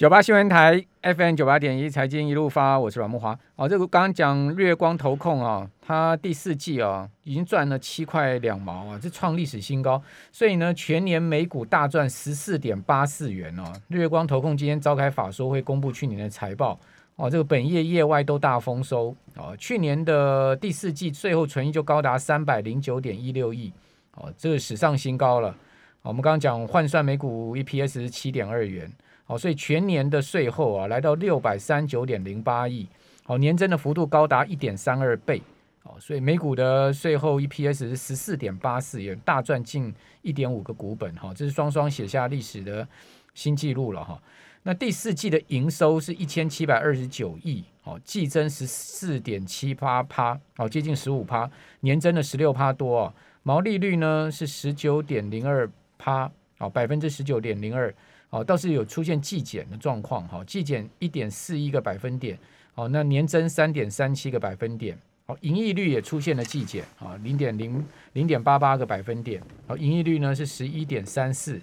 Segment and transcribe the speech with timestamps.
[0.00, 3.36] 九八新闻台 FM 九八点一财经一路发，我是阮慕驊。
[3.54, 10.02] 哦，这个刚刚讲日月光投控啊，它第四季啊已经赚了七块两毛啊，这创历史新高。
[10.32, 13.70] 所以呢，全年每股大赚十四点八四元哦。
[13.88, 16.80] 日月光投控今天召开法说会，公布去年的财报
[17.16, 19.54] 哦，这个本业业外都大丰收哦。
[19.58, 23.70] 去年的第四季最后纯益就高达三百零九点一六亿
[24.14, 25.54] 哦，这个史上新高了。
[26.00, 28.90] 我们刚刚讲换算每股 EPS 七点二元。
[29.30, 32.84] 好，所以全年的税后啊，来到六百三十九点零八亿，
[33.22, 35.40] 好，年增的幅度高达一点三二倍，
[35.84, 42.84] 哦，所以每股的税后 EPS 是十四点八四元，大赚近一点五个股本，哈，这是双双写下历史的
[43.32, 44.20] 新纪录了，哈。
[44.64, 51.48] 那第四季的营收是一千七百二十九亿，哦，季增十四点七八趴，哦，接近十五趴，
[51.82, 57.94] 年增的十六趴多啊，毛利率呢是十九点零二趴，哦，百分之十九点零二。
[58.30, 62.38] 哦，倒是有出现季减的状况，哈，季减一点四一个百分点，
[62.76, 64.96] 哦，那年增三点三七个百分点，
[65.26, 71.60] 哦，盈利率也出现了季减，啊，零点零零点八八个百分点，哦，盈利率呢是十一点三四，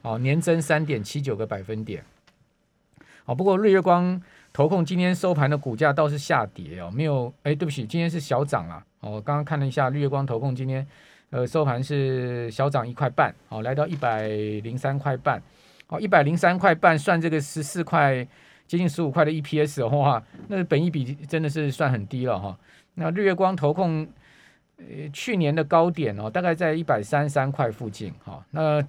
[0.00, 2.02] 哦，年增三点七九个百分点，
[3.26, 4.18] 哦，不过日月光
[4.54, 10.86] 投控今天收盘的股价倒是下跌哦，没有，哎，对不起，今天是小涨啊，哦，我刚刚看了一下日月光投控今天，
[11.28, 15.42] 呃，收盘是小涨一块半，哦，来到一百零三块半。
[15.88, 18.26] 好，一百零三块半，算这个十四块，
[18.66, 22.58] 接近十五块的 EPS 的话，那本益比真的是算很低了哈。
[22.94, 24.06] 那日月光投控，
[24.78, 28.44] 呃，去年的高点哦，大概在一百三三块附近哈。
[28.50, 28.84] 那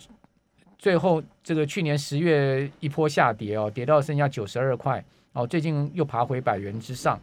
[0.78, 7.20] 最后这个去年十月一波下跌哦，跌到剩下九十二块哦，最近又爬回百元之上。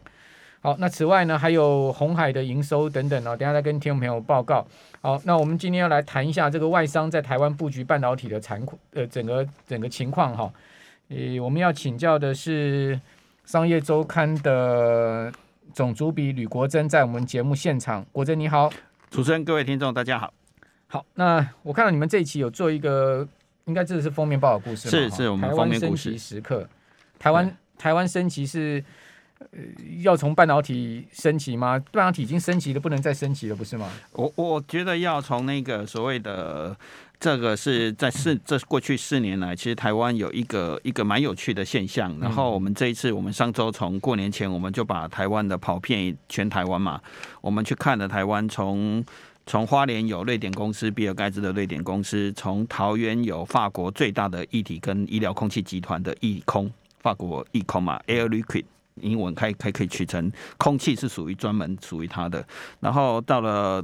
[0.65, 4.65] 好，那此外呢，还有红海的营收等等哦，等下再跟听众朋友报告。
[4.99, 10.51] 好，那我们今天要来谈一下这个外商在台湾布局半导体的残酷呃整个整个情况哈。
[11.09, 12.99] 呃，我们要请教的是
[13.43, 15.31] 商业周刊的
[15.71, 18.03] 总主笔吕国珍，在我们节目现场。
[18.11, 18.67] 国珍你好，
[19.11, 20.33] 主持人各位听众大家好。
[20.87, 23.27] 好，那我看到你们这一期有做一个，
[23.65, 26.67] 应该这是封面报道故事是是我们封面升级时刻，
[27.19, 28.83] 台湾台湾升级是。
[29.51, 29.59] 呃，
[30.01, 31.77] 要从半导体升级吗？
[31.91, 33.89] 半导体已经升级了，不能再升级了，不是吗？
[34.13, 36.75] 我我觉得要从那个所谓的
[37.19, 42.17] 这个是在四这过去四年来，其实台湾有一个一个蛮有趣的现象。
[42.19, 47.01] 然后我们这一次，我们上周从过年前，我们就把台湾的跑遍全台湾嘛，
[47.41, 49.03] 我们去看了台湾，从
[49.45, 58.65] 从花莲有瑞典公司，比尔盖茨的瑞典公司，从桃园有法国最大的液体跟医疗空气集团的液空，法国液空嘛，Air Liquid。
[59.01, 62.45] 英文可以可以取成空气是属于专门属于它的，
[62.79, 63.83] 然后到了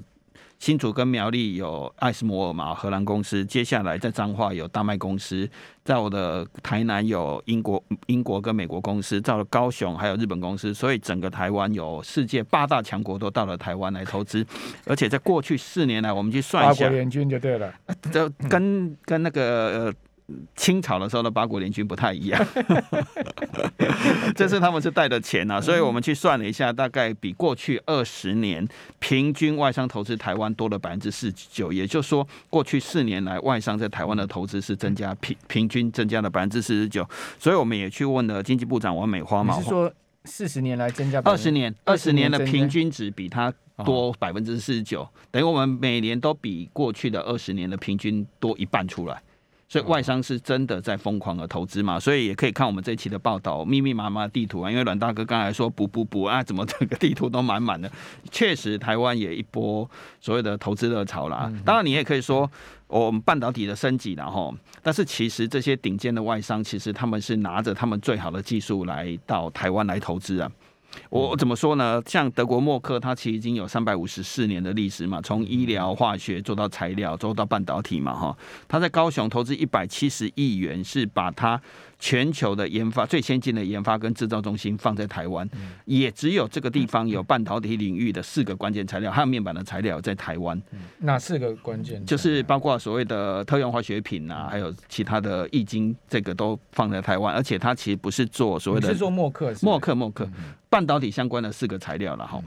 [0.58, 5.50] 新竹跟苗栗有艾斯摩尔嘛，荷兰公司，接下来在彰化有大麦公司，
[5.84, 14.46] 在我的台南有英国英国跟美国公司，到了高雄还有日本公司，所以整个台湾有世界八大强国都到了台湾来投资，
[14.86, 17.74] 而且在过去四年来，我们去算一下，八国联军就对了，
[18.12, 19.42] 就跟跟那个。
[19.88, 19.94] 呃
[20.56, 22.48] 清朝的时候的八国联军不太一样，
[24.36, 28.68] 这次他们是带的钱啊，所以我们去算了一下，大概比过去二十年
[29.00, 37.08] 平均外商投资台湾多了百分之四十九，也就是说，过去四年来外商在台湾的投资是增加平平均增加了百分之四十九，
[37.40, 39.92] 所以我们也去问了经济部长王美花嘛，是说
[40.26, 43.52] 四十年来增加二十年二十年的平均值比它
[43.84, 49.22] 多百分之四十九，等于我们每年都比过去的二十年的平均多一半出来。
[49.72, 51.98] 所以外商是真的在疯狂的投资嘛？
[51.98, 54.70] 所以也可以看我们这期的报道，密密麻麻的地图啊。
[54.70, 57.90] 因为阮大哥刚才说补补补啊，怎么整个地图都满满的？
[58.30, 59.90] 确实，台湾也一波
[60.20, 61.50] 所谓的投资热潮啦。
[61.64, 62.52] 当然，你也可以说
[62.88, 64.54] 我们半导体的升级然后。
[64.84, 70.52] 但是其实这些顶尖的外商，其实他们是拿着他们最好的技术来到台湾来投资啊。
[71.10, 72.02] 我怎么说呢？
[72.06, 78.38] 像德国默克，它其实已经有三百五十四年的历史嘛，从医疗化学做到材料，做到半导体嘛，哈。
[78.68, 81.62] 它在高雄投资一百七十亿元，是把它。
[82.04, 85.48] 全球的研发最先进的研发跟制造中心放在台湾，
[85.86, 90.60] 也只有这个地方有半导体领域的四个关键材料，还有面板的材料在台湾。
[90.98, 92.04] 哪四个关键？
[92.04, 97.36] 就是包括所谓的特用化学品啊，还有其他的易经，这个都放在台湾。
[97.36, 100.28] 而且它其实不是做所谓的，是做默克，默克默克
[100.72, 102.42] 半导体相关的四个材料了哈，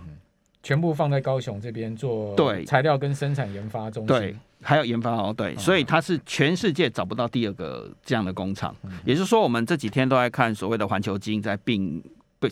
[0.65, 4.17] 全部放在高雄这边做对材料跟生产研发中心。
[4.17, 4.37] 对。
[4.67, 8.75] 还有研发哦，对，所以它是全世界找不到第二个这样的工厂。
[9.05, 12.03] 也就是说，我们这几天都在看所谓的环球晶在并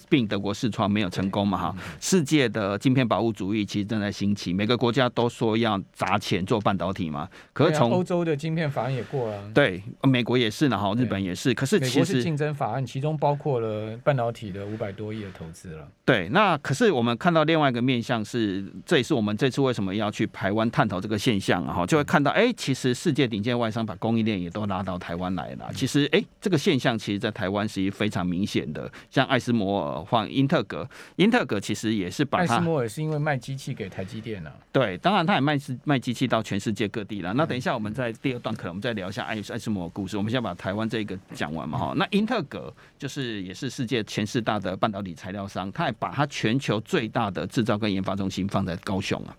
[0.08, 1.76] 并德国视窗没有成功嘛哈。
[2.00, 7.28] 世界的晶片保护主义其实正在兴起，每个国家都说要砸钱做半导体嘛。
[7.52, 11.54] 可是从欧洲的晶片法案也过了，对，美国也是呢哈，日本也是。
[11.54, 15.88] 可是其实竞争法案其中包括了半导体的五百多亿的投资了。
[16.04, 25.70] 对，那可是我们看到另外一个面向是，这也是我们这次为什么要去台湾探讨这个现象啊哈，就会看到哎、欸，其实世界顶尖外商把供应链也都拉到台湾来了。
[25.74, 32.54] 其实哎、欸，这个现象其实在台湾是非常明显的，像爱斯摩尔换英特格，英特格其实也是把它。
[32.54, 34.52] 艾斯摩尔是因为卖机器给台积电了。
[34.70, 37.32] 对，当然他也卖是卖机器到全世界各地了。
[37.34, 40.16] 那等一下我们在第二段可能我们再聊一下艾艾斯摩尔故事。
[40.16, 41.92] 我们先把台湾这个讲完嘛哈。
[41.96, 49.36] 那英特格就是也是世界前四大的半导体材料商，他也把他全球最大的制造跟研发中心放在高雄啊，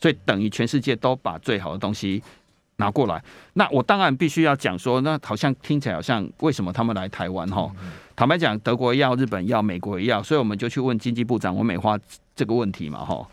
[0.00, 2.22] 所以等于全世界都把最好的东西。
[2.78, 7.72] 拿过来，那我当然必须要讲说，那好像听起来好像为什么他们来台湾哈？
[8.16, 11.98] 坦白讲，德国要，日本要，美国也要，所以我们就去问经济部长我美化
[12.34, 13.28] 这个问题嘛哈。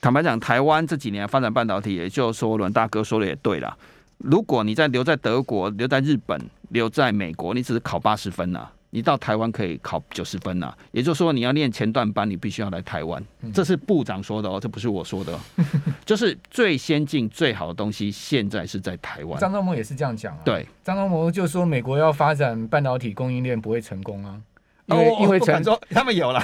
[0.00, 3.76] 坦白讲，台湾这几年发展半导体，也就是说，阮大哥说的也对了。
[4.18, 8.68] 如果你在留在德国、留在日本、留在美国，你只是考八十分呐。
[8.96, 13.22] 你到台湾可以考九十分呐、啊，也就是说你要练前段班，你必须要来台湾。
[13.52, 15.40] 这是部长说的哦，这不是我说的，哦
[16.06, 19.38] 就是最先进、最好的东西现在是在台湾。
[19.38, 20.40] 张忠谋也是这样讲啊。
[20.46, 24.40] 对，张忠谋就说美国要发展半导体供应链不会成功啊，
[24.86, 26.42] 因为因为成说他们有了，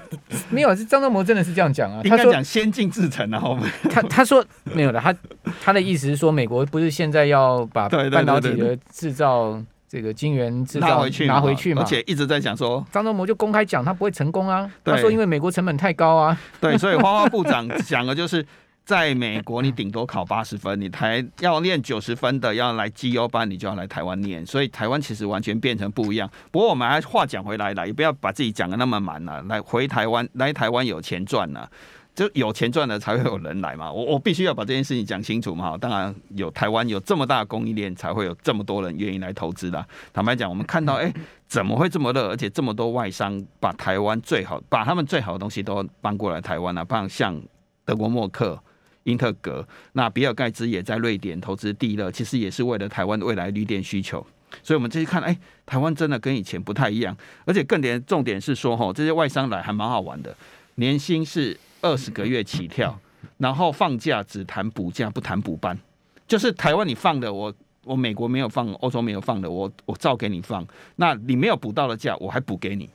[0.52, 2.02] 没有是张忠谋真的是这样讲啊。
[2.04, 3.40] 他说讲先进制程啊，
[3.90, 5.16] 他他说没有了，他
[5.64, 9.58] 他的意思是说美国不是现在要把 半导体的制造。
[9.94, 14.68] 这个晶圆制造拿回去拿回去嘛，而且一直在讲说，张忠谋就公开讲他不会成功啊。
[14.82, 16.36] 他说因为美国成本太高啊。
[16.60, 18.44] 对， 所以花花部长讲的就是，
[18.84, 24.44] 在美国你顶多考八十分，你台要练九十分的要来绩优班，你就要来台湾念。
[24.44, 26.28] 所以台湾其实完全变成不一样。
[26.50, 29.40] 不过我们还话讲回来了，也不要把自己讲的那么满了。
[29.42, 31.70] 来回台湾，来台湾有钱赚了。
[32.14, 35.76] 就有钱赚了才会有人来嘛，我我必须要把这件事情讲清楚嘛。
[35.76, 39.84] 当然有台湾有这么大的供应链，才会有这么多人愿意来投资啦。
[40.12, 41.14] 坦白讲，我们看到哎、欸，
[41.48, 42.28] 怎么会这么热？
[42.28, 47.42] 而且这么多外商把台湾最好，把他们最好的东西都搬过来台湾了，像像
[47.84, 48.56] 德国默克、
[49.02, 54.24] 英特格，那比尔盖茨也在瑞典投资地热，其实也是为了台湾的未来绿电需求。
[54.62, 60.32] 所以我们这次看，哎、欸，台湾真的跟以前不太一样，而且更点重点是说，哈，这些外商来还蛮好玩的，
[60.76, 61.58] 年薪是。
[61.84, 62.98] 二十个月起跳，
[63.36, 65.78] 然后放假只谈补假不谈补班，
[66.26, 67.54] 就是台湾你放的我
[67.84, 70.66] 我美国没有放，欧洲没有放的我我照给你放，
[70.96, 72.88] 那你没有补到的假我还补给你。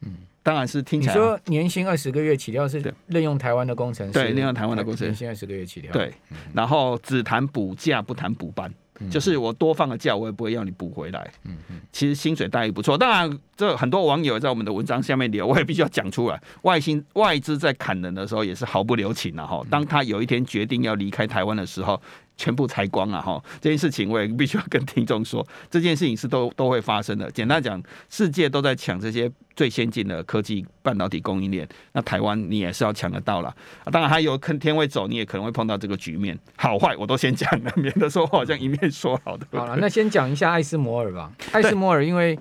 [0.00, 6.14] 嗯，当然是听起来你说年薪二十个月起跳是任用台湾的工程师，对，任用台湾的工程师，年薪二十个月起跳，对，
[6.54, 8.72] 然后只谈补假不谈补班。
[9.10, 11.30] 就是我多放个假，我也不会要你补回来。
[11.44, 12.96] 嗯嗯，其实薪水待遇不错。
[12.98, 16.40] 当然，这很多网友在我们的文章下面留，我也必须要讲出来。
[16.62, 19.62] 外星外资在砍人的时候也是毫不留情的哈。
[19.70, 22.00] 当他有一天决定要离开台湾的时候，
[22.38, 23.38] 全部拆光了哈。
[23.60, 27.30] 这件事情我也必须要跟听众说， 这件事情是都都会发生的。
[27.30, 33.54] 简单讲，世界都在抢这些最先进的科技半导体供应链，那台湾你也是要抢得到了。
[33.92, 36.38] 当然还有跟天会走，你也可能会碰到这个局面。
[36.56, 38.78] 好坏我都先讲了，免得说我好像一面。
[38.90, 41.30] 说好的，好了，那先讲一下艾斯摩尔吧。
[41.52, 42.38] 艾斯摩尔，因为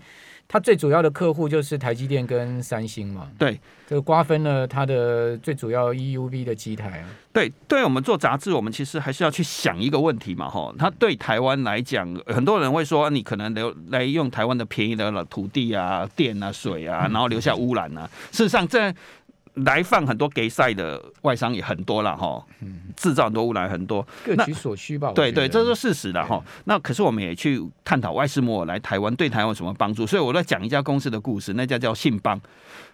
[0.47, 3.27] 它最主要的客户就是台积电跟三星嘛。
[3.37, 7.09] 对，这个瓜分了它的最主要 EUV 的机台啊。
[7.33, 10.73] 对，对我们做杂志，我们其实还是要去想一个问题嘛，哈。
[10.77, 18.09] 它对台湾来讲，很多人会说，你可能留来用台湾的便宜的土地啊、电啊、水啊，然后留下污染啊。
[18.31, 18.93] 事实上，这
[19.65, 22.43] 来放很多给赛的外商也很多了哈，
[22.95, 25.11] 制造很多污染很多，各取所需吧。
[25.13, 26.43] 对对，这是事实的哈。
[26.65, 32.39] 那可是我们也去探讨外事摩尔来台湾对台湾有什么帮助，所以我在讲一家公司的故事，那家叫信邦。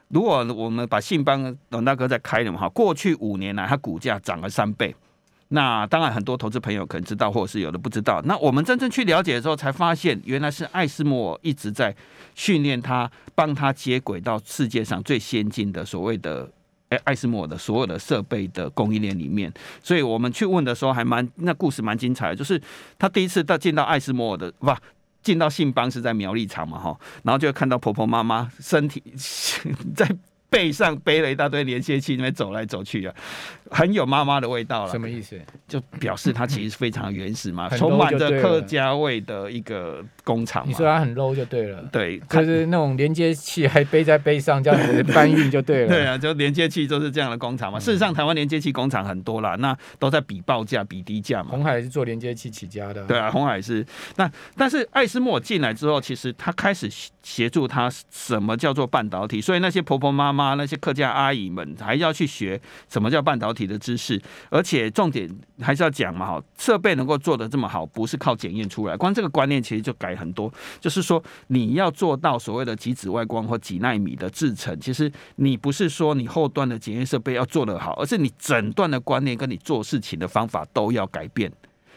[0.09, 4.95] 如果我们把信邦董大哥再开了嘛哈，过去五年来它股价涨了三倍。
[5.55, 8.19] 那当然，很多投资朋友可能知道，或者是有的不知道。
[8.25, 11.95] 那我们真正去了解的时候，才发现原来是艾斯摩尔一直在
[12.33, 16.49] 训练他，帮他接轨到世界上最先进的所谓的
[16.89, 19.53] 哎艾斯摩尔的所有的设备的供应链里面。
[19.83, 22.59] 所以我们去问的时候，还蛮那故事蛮精彩的，就是
[22.97, 24.75] 他第一次到见到艾斯摩尔的，哇，
[25.21, 29.03] 进到信邦是在苗栗厂嘛哈，然后就看到婆婆妈妈身体
[29.95, 30.09] 在。
[30.53, 33.15] 背上背了一大堆连接器，那边走来走去啊，
[33.73, 34.91] 很有妈妈的味道了。
[34.91, 35.39] 什么意思？
[35.67, 40.63] 就表示它其实非常原始嘛，充满着客家味的一个工厂。
[40.67, 41.81] 你说它很 low 就对了。
[41.91, 45.87] 对，就是那种连接器还背在背上，这样子搬运就对了。
[45.93, 47.79] 对啊，就连接器就是这样的工厂嘛。
[47.79, 51.49] 事实上，台湾连接器工厂很多啦，那都在比报价、比低价嘛。
[51.49, 53.03] 红海是做连接器起家的。
[53.05, 53.85] 对啊，红海是。
[54.17, 56.87] 那但是艾斯莫进来之后，其实他开始
[57.23, 65.29] 协助他什么叫做半导体，所以那些婆婆妈妈、那些客家阿姨们还要去学什么叫半导体你的知识，而且重点
[65.59, 81.51] 还是要讲嘛，哈，设备能够做得这么好，不是靠检验出来，光这个观念其实就改很多，就是说你要做到所谓的极紫外光或几纳米的制程，其实你不是说你后端的检验设备要做得好，而是你整段的观念跟你做事情的方法都要改变。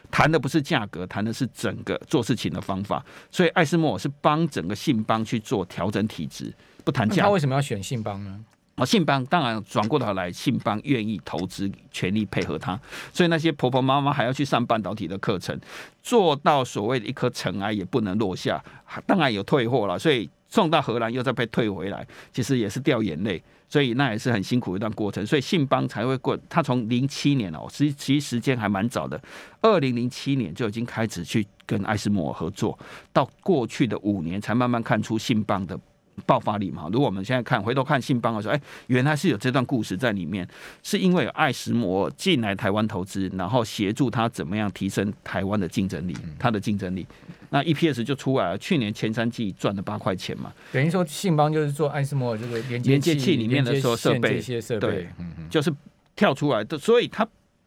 [0.08, 3.04] 谈的不是价格，谈的是整个做事情的方法。
[3.28, 6.54] 所以艾斯莫是帮整个信邦去做调整体质，
[6.85, 7.25] 不谈价。
[7.25, 8.38] 他为什么要选信邦呢？
[8.76, 12.78] 啊，信邦当然转过头来，信邦愿意投资，全力配合他。
[13.12, 15.59] 所以那些婆婆妈妈还要去上半导体的课程，
[16.02, 18.62] 做到所谓的一颗尘埃也不能落下。
[19.06, 23.42] 当然有退货了，所以送到荷兰又再被退回来，其实也是掉眼泪。
[23.68, 26.38] 所以那也是很辛苦一段过程，所以信邦才会过。
[26.49, 29.21] 他从零七年哦，其实其实时间还蛮早的，
[29.61, 32.78] 二零零七年就已经开始去跟艾斯摩尔合作，
[33.12, 35.76] 到过去的五年才慢慢看出信邦的
[36.25, 36.88] 爆发力嘛。
[36.92, 40.46] 如果我们现在看回头看信邦的时候，哎，原来是有这段故事在里面，
[40.82, 47.06] 是因为有艾斯摩尔进来台湾投资，然后协助他怎么样提升台湾的竞争力，他的竞争力。
[47.50, 55.08] 那 EPS 就出来了，去年前三季赚了八块钱嘛，等于说信邦就是做艾斯摩尔这个连接器里面的所有设备，这些设备，对，
[55.49, 55.73] 就是
[56.16, 57.26] 跳出来的，所以它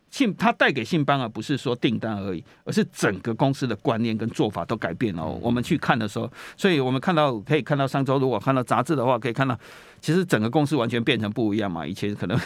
[0.10, 5.26] 信他带给信邦啊，不是说订单而已，而是整个公司的观念跟做法都改变了。
[5.26, 9.58] 我们去看的时候，所以我们看到可以看到上周如果看到杂志的话，可以看到。
[10.02, 12.40] 其实整个公司完全变成不一样嘛，以前可能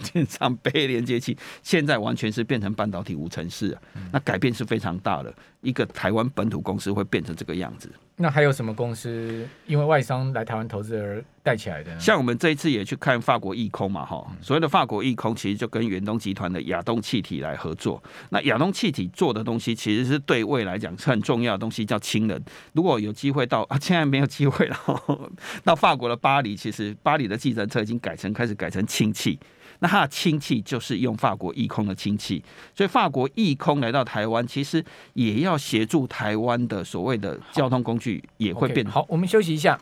[0.00, 5.34] 经常背连接器，现在完全是变成半导体无尘室啊，那改变是非常大的。
[5.60, 7.90] 一个台湾本土公司会变成这个样子。
[8.22, 11.98] 那还有什么公司因为外商来台湾投资而带起来的？
[11.98, 18.02] 像我们这一次也去看法国易空嘛，哈，所谓的法国易空其实就跟远东集团的亚东气体来合作。
[18.28, 22.38] 那亚东气体做的东西其实是对未来讲是很重要的东西，叫氢能。
[22.74, 24.76] 如果有机会到啊，现在没有机会了，
[25.64, 26.94] 到法国的巴黎，其实。
[27.02, 29.38] 巴黎的计程车已经改成开始改成氢气，
[29.80, 32.42] 那他的氢气就是用法国义空的氢气，
[32.74, 34.84] 所以法国义空来到台湾，其实
[35.14, 39.00] 也要协助台湾的所谓的交通工具也会变好。
[39.00, 39.78] 好，我们休息一下。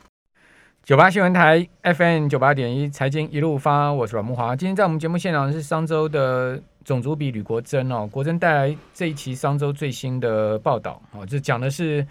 [0.83, 4.55] 九八新闻台 FM 九八点一财经一路发，我是阮木华。
[4.55, 12.05] 今天在我们节目现场是商周的总主笔吕国珍哦，国珍带来这一期商周最新的报道哦，就讲的是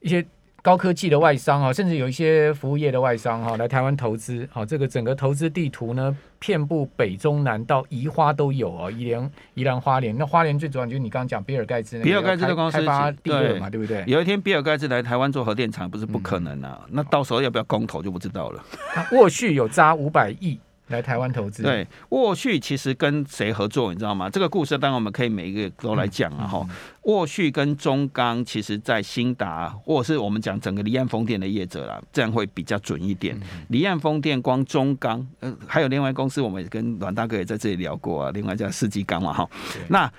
[0.00, 0.26] 一些。
[0.62, 4.46] 高科技的外商啊，甚至有一些服务业的外商哈，来台湾投资。
[4.52, 8.90] 好，这个整个投资地图呢，遍布北中南到宜花都有哦。
[8.90, 14.02] 宜莲、宜兰花莲，那花莲最主要就是你刚刚讲比尔盖茨，比尔盖茨的公司开发第二嘛，对不对？
[14.08, 16.80] 有一天比尔盖茨来台湾做核电厂，不是不可能啊。
[16.86, 18.64] 嗯、那到时候要不要公投就不知道了。
[19.12, 20.58] 沃旭有扎五百亿。
[20.90, 24.28] 来台湾投资，对，沃旭其实跟谁合作，你知道吗？
[24.28, 26.46] 这个故事当然我们可以每一个都来讲啊。
[26.46, 33.38] 哈、嗯，沃旭跟中钢，其实在新达，或者是我们讲整个离岸风电的业者啦，这样会比较准一点。
[33.68, 39.48] 离、嗯、岸风电光中钢，呃，还有另外公司，我们跟阮大哥也在这里聊过啊，另外叫世纪钢嘛，哈，
[39.88, 40.12] 那。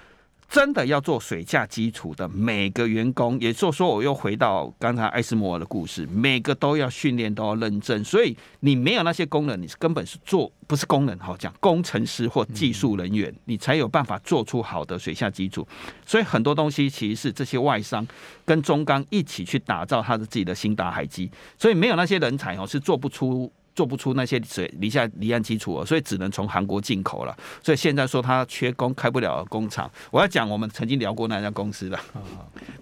[0.51, 8.03] 真的要做水下基础的每个员工，也就是说，我又回到刚才艾斯摩尔的故事，每个都要训练，都要认证。
[8.03, 15.65] 所以你没有那些功能，你是根本是做不是功能，好讲工程师或技术人员，你才有办法做出好的水下基础。
[16.05, 18.05] 所以很多东西其实是这些外商
[18.43, 23.49] 跟中钢一起去打造他的自己的新达海基，所以没有那些人才哦，是做不出。
[23.81, 27.35] 做不出那些水离下离岸基础，所以只能从韩国进口了。
[27.63, 29.89] 所以现在说他缺工，开不了工厂。
[30.11, 31.99] 我要讲，我们曾经聊过那家公司的。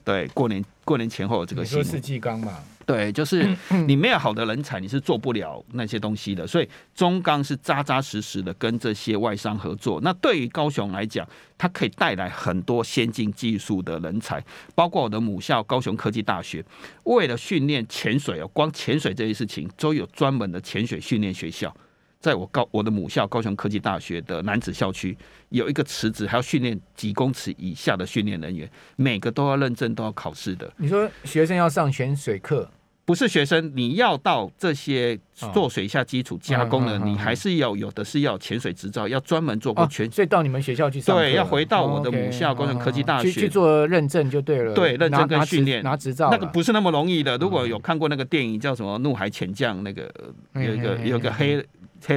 [0.03, 1.85] 对，过年过年前后有这个新闻。
[1.85, 2.57] 世纪钢嘛。
[2.83, 3.47] 对，就是
[3.87, 6.47] 你没有好的人才，你是做不了那些东西的。
[6.47, 10.01] 所以中钢是扎扎实实的跟这些外商合作。
[10.01, 11.23] 那对于高雄来讲，
[11.55, 14.43] 它可以带来很多先进技术的人才，
[14.73, 16.65] 包括我的母校高雄科技大学，
[17.03, 21.71] 为了训练潜水哦，光潜水这些事情都有专门的潜水训练学校。
[22.19, 25.17] 在我高我的母校高雄科技大学的男子校区，
[25.49, 30.71] 有一个池子，还要训练几公尺以下的训练人员，每个都要认证，都要考试的。
[30.77, 32.69] 你说学生要上潜水课？
[33.05, 40.11] 不是学生，你要到这些做水下基础加工的，你还是要有的是要潜水执照，要专门做过全。
[40.11, 41.17] 所以到你们学校去上。
[41.17, 44.75] 对，要回到我的母校高雄科技大学去做认证就对了。
[44.75, 47.35] 对，认证跟训练拿执照，那个不是那么容易的。
[47.37, 50.13] 如果有看过那个电影叫什么《怒海潜将》，那个
[50.53, 51.65] 有一个有一个黑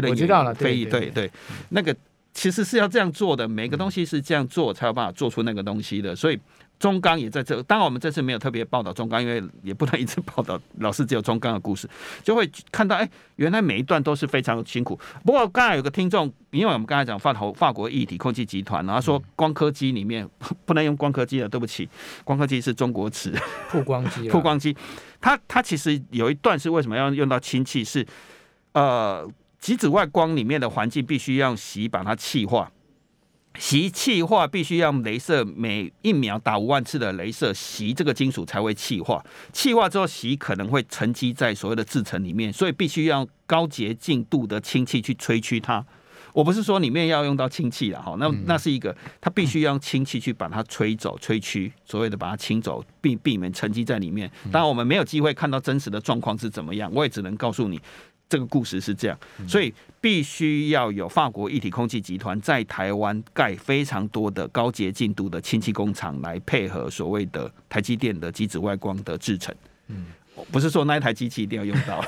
[0.09, 1.31] 我知道了，飞翼，对对，
[1.71, 1.95] 那个
[2.33, 6.39] 其实是要这样做的，每个东西是这样做才有办法做出那个东西的，所以。
[6.79, 11.89] 中钢也在这，当然我们这次没有特别报道中钢，因为也不能一直报道老是只有中钢的故事，
[12.25, 14.99] 就会看到哎，原来每一段都是非常辛苦。
[15.25, 20.29] 不过刚才有个听众，因为我们刚才讲法头法国一体空气集团，然后说光刻机里面
[20.67, 21.89] 不能用光刻机了，对不起，
[22.25, 23.33] 光刻机是中国词，
[23.71, 24.77] 曝光机， 曝光机，
[25.21, 27.85] 它它其实有一段是为什么要用到氢气？
[27.85, 28.05] 是
[28.73, 29.25] 呃，
[29.63, 32.73] 极紫外光里面的环境必须要洗把它气化。
[33.57, 39.25] 吸气化必须要用镭射，每一秒打五万次的镭射吸这个金属才会气化。
[39.53, 45.85] 气化之后吸可能会沉积在所谓的制成里面，所以必须要高洁净度的氢气去吹驱它。
[46.33, 54.29] 我不是说里面要用到氢气了哈，那那是一个，它必须要用氢气去把它吹走、吹驱，所谓的把它清走，避避免沉积在里面。
[54.51, 57.79] 当然我们没有机会看到真实的状况是怎么样，我也只能告诉你。
[58.33, 59.71] 这个故事是这样，所以
[60.01, 69.55] 必须要有法国一体空气集团在台湾盖非常多的高洁净度的氢气工厂，来配合所谓的台积电的极紫外光的制程。
[69.89, 70.07] 嗯，
[70.51, 72.03] 不是说那一台机器一定要用到，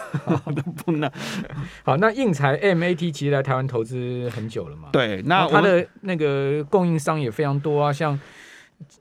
[0.87, 1.11] 不能。
[1.83, 4.89] 好，那应材 MAT 其实来台湾投资很久了嘛？
[4.91, 8.19] 对，那它的那个供应商也非常多啊，像。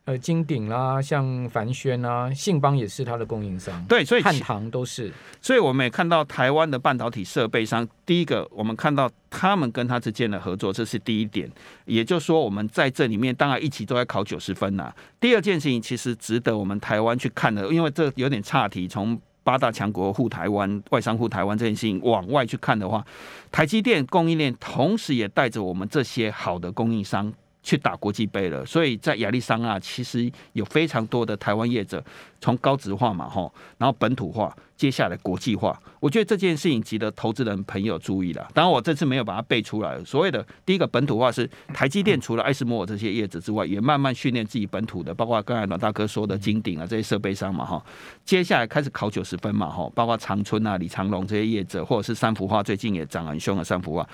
[0.06, 3.84] 呃，金鼎啦，像凡轩啦，信邦也是它的供应商。
[3.86, 5.12] 对，所以汉唐都是。
[5.42, 11.50] 所以我们也看到台湾的半导体设备商，第一个我们看到他们跟他之间的合作，这是第一点。
[11.86, 14.96] 也就是说，我们在这里面当然一起都在考九十分呐、啊。
[15.20, 18.88] 第二件事情其实值得我们台湾去看的，因为这有点岔题。
[18.88, 23.06] 从八大强国护台湾、外商护台湾这件事情往外去看的话，
[23.52, 27.34] 台积电供应链同时也带着我们这些好的供应商。
[27.64, 32.04] 去打国际杯了，所以在亚利桑那其实有非常多的台湾业者，
[32.42, 38.46] 从高职化嘛吼，然后本土化，接下来国际化，我觉得这件事情值得投资人朋友注意了。
[38.54, 40.04] 当然我这次没有把它背出来。
[40.04, 47.82] 所谓的第一个本土化是台积电除了艾斯摩尔这些业者之外，也慢慢训练自己本土的，包括刚才阮大哥说的金鼎啊这些设备商嘛哈。
[48.26, 54.06] 接下来开始考九十分嘛哈，包括长春啊、李长龙这些业者，或者是三福化最近也涨很凶的三福化，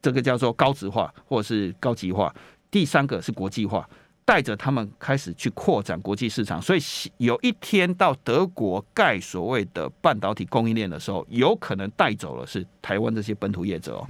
[0.00, 2.34] 这个叫做高值化或者是高级化。
[2.70, 3.88] 第三个是国际化，
[4.24, 6.80] 带着他们开始去扩展国际市场，所以
[7.16, 14.06] 有一天到德国盖所谓的半导体供应链的时候，有可能带走了是台湾这些本土业者哦，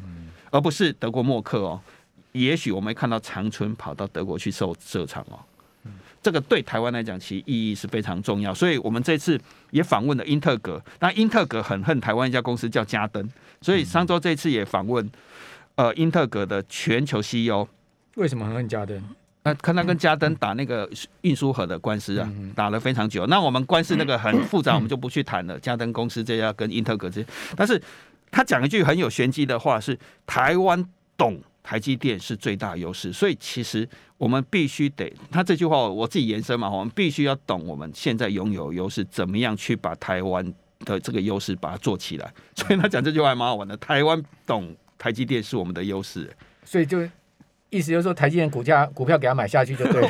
[0.51, 1.81] 而不是德国默克哦。
[2.33, 5.41] 也许我们看到长春跑到德国去设设厂哦，
[6.23, 8.53] 这个对台湾来讲其实意义是非常重要。
[8.53, 9.41] 所以我们这次
[9.71, 13.27] 也访问了英特格，那英特格很恨台湾一家公司叫嘉登，
[13.63, 15.11] 所以上周这次也访问
[15.77, 17.67] 呃英特格的全球 CEO。
[18.21, 19.03] 为什么很恨加登？
[19.45, 20.87] 那看他跟加登打那个
[21.23, 23.27] 运输盒的官司啊，打了非常久。
[23.29, 25.59] 那我们官司那个很复杂， 我们就不去谈了。
[25.59, 27.25] 加登公司这要跟英特格这，
[27.57, 27.81] 但是
[28.31, 33.11] 他讲一句很有玄机的话，是台湾懂台积电是最大优势。
[33.11, 40.45] 所以其实我们必须得，他这句话我自己延伸嘛，我们必须要懂我们现在拥有优势，怎么样去把台湾
[40.81, 42.31] 的这个优势把它做起来。
[42.55, 46.31] 所以他讲这句话还蛮好玩的，台湾懂台积电是我们的优势，
[46.63, 47.09] 所以就。
[47.71, 50.09] 意思就是说，台积电股价股票给他买下去就对了。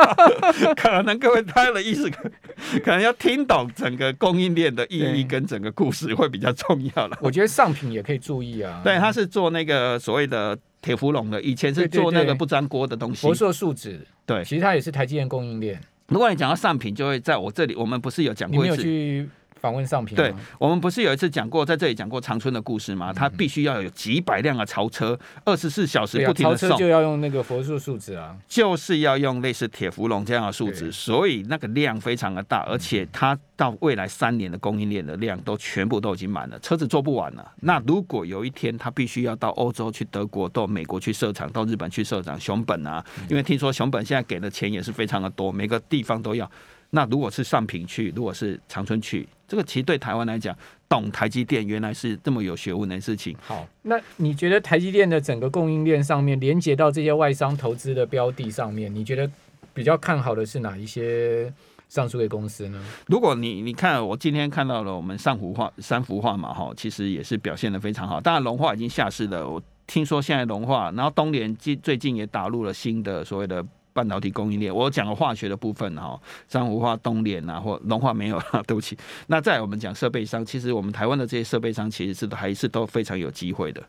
[0.76, 7.18] 可能各位他的意思，可能要听懂整个供应链的意义跟整个故事会比较重要了。
[7.20, 8.80] 我觉得上品也可以注意啊。
[8.84, 13.26] 对，他是做那个所谓的铁氟龙的，以前是做那个不粘锅的东西。
[13.26, 15.80] 博硕树脂，对，其实它也是台积电供应链。
[16.08, 19.26] 如果你讲到上品，就会在我这里，我们不是有讲过一次。
[19.64, 23.14] 访问上品，对，我们不是有一次讲过，在这里讲过长春的故事吗？
[23.14, 37.50] 他必须要有几百辆的槽车，二十四小时不停的送，槽车就要用那个佛数数字啊，就是要用类似铁氟龙这样的数字，所以那个量非常的大，而且它到未来三年的供应链的量都全部都已经满了，车子做不完了。
[37.62, 46.50] 那如果有一天他必须要到欧洲去、德国、到美国去设厂、到日本去设厂，熊本啊，因为听说熊本现在给的钱也是非常的多，每个地方都要。
[46.94, 50.56] 那如果是上品去，如果是长春去，这个其实对台湾来讲，
[50.88, 53.36] 懂台积电原来是这么有学问的事情。
[53.44, 59.28] 好，那你觉得台积电的整个供应链上面，连接到这些外商投资的标的上面，你觉得
[59.74, 61.52] 比较看好的是哪一些
[61.88, 62.80] 上述的公司呢？
[63.08, 68.20] 如果你你看，我今天看到了我们上幅画、三幅画嘛，哈，其实也是表现的非常好。
[68.20, 69.50] 当然，龙化已经下市了。
[69.50, 73.66] 我听说现在龙化，然后东联最最近也打入了新的所谓的。
[73.94, 78.98] 半导体供应链，我讲了化学的部分哈，三福化、东联啊，或龙化没有， 对不起。
[79.28, 83.82] 那再来我们讲设备商，其实我们台湾的这些设备商其实是还是都非常有机会的。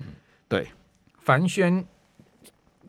[0.00, 0.06] 嗯，
[0.48, 0.66] 对。
[1.20, 1.84] 凡轩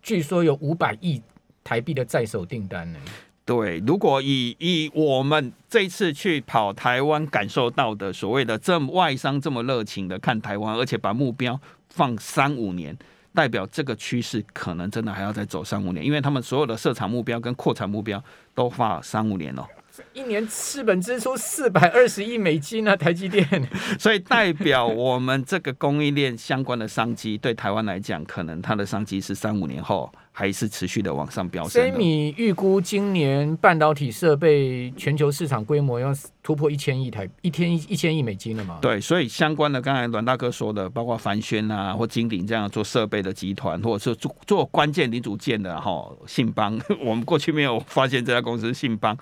[0.01, 1.21] 据说有五百亿
[1.63, 2.99] 台币的在手订单呢。
[3.45, 11.59] 对，如果以以我们这次去跑台湾感受到的所谓的这么外商这么热情的看台湾，而且把目标
[11.89, 12.97] 放三五年。
[13.33, 19.67] 代表这个趋势可能真的还要再走三五年，因为他们所有的设厂目标跟扩产目标都花了三五年了。
[20.13, 23.47] 一年资本支出四百二十亿美金啊，台积电。
[23.99, 31.69] 所以代表我们这个供应链相关的商机，对台湾来讲，可能它的商机是三五年后还是持续的往上飙升。
[31.69, 38.79] 所以你预估今年半导体设备全球市场规模要突破一千亿台，一天一千亿美金了嘛？
[38.81, 49.15] 对，所以相关的刚才阮大哥说的，包括凡轩啊或金鼎这样做设备的集团，或者是做做关键零组件的哈，信邦， 我们过去没有发现这家公司信邦。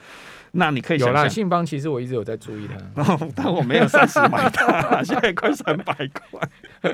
[0.54, 6.50] 那你可以有啦，信邦其实我一直有在注意它， 哦、但我没有三十买它，现在快三百块。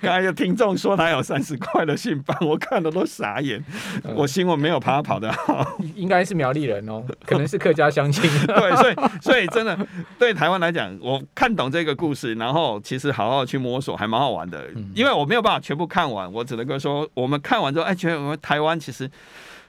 [0.00, 3.62] 刚才有听众说他有三十块的信邦，我看的都傻眼。
[4.04, 8.22] 嗯、我新闻没有怕他跑的好，应该是苗栗人哦，可能是客家乡亲。
[8.46, 9.78] 对，所以所以真的
[10.18, 14.64] 对台湾来讲，我看懂这个故事，然后其实好好去摸索，还蛮好玩的。
[14.94, 19.10] 因为我没有办法全部看完，我只能够说，我们看完之后，哎，觉得我们台湾其实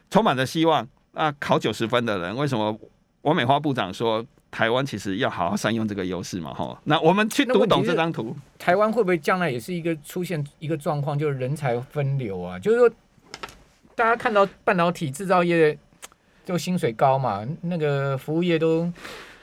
[0.09, 0.87] 充满着希望。
[1.17, 2.79] 啊，考九十分的人，为什么
[3.23, 6.53] 王美花部长说台湾其实要好好善用这个优势嘛？
[6.53, 12.59] 哈，那我们去读懂这张图，台湾会不会将来也是一个出现一个状况，就是人才分流啊？
[12.59, 12.89] 就是说，
[13.95, 15.75] 大家看到半导体制造业
[16.45, 18.83] 就薪水高嘛，那个服务业都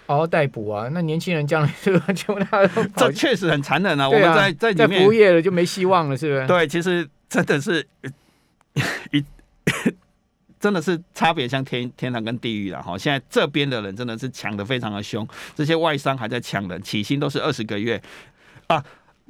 [0.06, 2.64] 嗷嗷待哺啊，那年轻人将来是不是就他
[2.96, 4.04] 这确实很残忍啊！
[4.04, 6.46] 啊我们在在在服务业了就没希望了，是不是？
[6.46, 7.84] 对，其实真的是
[9.10, 9.24] 一。
[10.64, 12.96] 真的是差别像天天堂跟地狱了哈！
[12.96, 18.02] 现在这边的人真的是抢的非常的凶，这些外商还在抢人，起薪都是二十个月
[18.68, 18.82] 啊，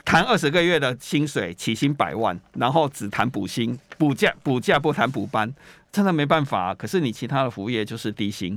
[0.05, 5.53] 谈二十个月的薪水，起薪百万，然后只谈补薪、补假、补假不谈补班，
[5.91, 6.73] 真的没办法。
[6.73, 8.57] 可是你其他的服务业就是低薪，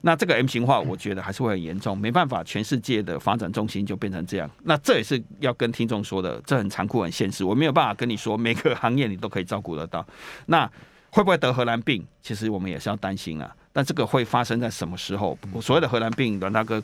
[0.00, 4.50] 那这个 M 型化，我觉得还是会很严重，没办法，全世界的发展重心就变成这样。
[4.62, 10.02] 那这也是要跟听众说的，这很残酷、很现实，我没有办法跟你说每个行业你都可以照顾得到。
[10.46, 10.66] 那。
[11.14, 12.04] 会不会得荷兰病？
[12.20, 13.48] 其实我们也是要担心啊。
[13.72, 15.38] 但这个会发生在什么时候？
[15.62, 16.82] 所谓的荷兰病，阮大哥，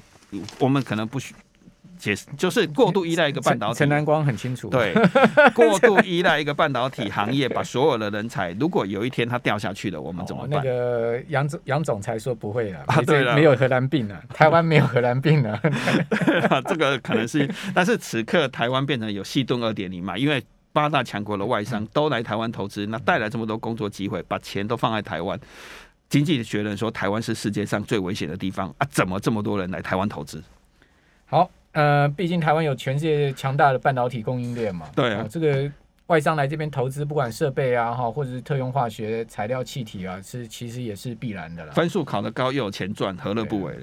[0.60, 1.34] 我们可能不需
[1.98, 3.78] 解释，就是过度依赖一个半导体。
[3.78, 4.68] 陈南光很清楚。
[4.70, 4.94] 对，
[5.52, 10.60] 过度依赖一个半导体 行业，把所有的人才，如果有一天它掉下去了，我们怎么办？
[10.60, 15.60] 哦、那个杨总杨总裁说不会了啊，对了，没有荷兰病了， 台湾没有荷兰病了。
[16.68, 20.16] 这个可能是，但是此刻台湾变成有矽盾二点零嘛？
[20.16, 20.40] 因为
[20.72, 25.38] 八大强国的外商都来台湾投资，那带来这么多工作机会，把钱都放在台湾。
[26.08, 28.86] 经济学人说台湾是世界上最危险的地方啊！
[28.90, 30.42] 怎么这么多人来台湾投资？
[31.26, 34.88] 好，呃，毕竟台湾有全世界强大的半导体供应链嘛。
[34.94, 35.70] 对啊，这个
[36.06, 41.72] 外商来这边投资，不管设备啊哈，或者是特用化学材料、气体啊，是其实也是必然的了。
[41.72, 43.76] 分数考得高又有钱赚，何乐不为？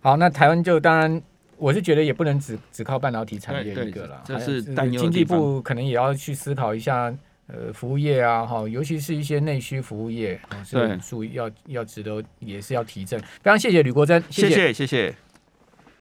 [0.00, 1.22] 好，那台湾就当然。
[1.58, 7.14] 我是觉得也不能只只靠半导体产业一个了，这是经济部可能也要去思考一下，
[7.46, 13.18] 呃，服务业啊，哈，尤其是一些内需服务业，是注意要要值得也是要提振。
[13.20, 14.72] 非常谢谢吕国珍，谢谢谢谢。
[14.72, 15.14] 谢谢